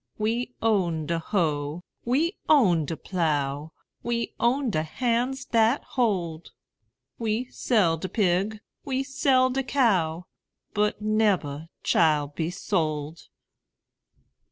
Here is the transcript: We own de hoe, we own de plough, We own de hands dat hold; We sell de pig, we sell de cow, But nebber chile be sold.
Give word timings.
We 0.17 0.55
own 0.63 1.05
de 1.05 1.19
hoe, 1.19 1.83
we 2.05 2.35
own 2.49 2.85
de 2.85 2.97
plough, 2.97 3.71
We 4.01 4.33
own 4.39 4.71
de 4.71 4.81
hands 4.81 5.45
dat 5.45 5.83
hold; 5.89 6.53
We 7.19 7.45
sell 7.51 7.97
de 7.97 8.09
pig, 8.09 8.61
we 8.83 9.03
sell 9.03 9.51
de 9.51 9.61
cow, 9.61 10.23
But 10.73 11.03
nebber 11.03 11.67
chile 11.83 12.31
be 12.35 12.49
sold. 12.49 13.27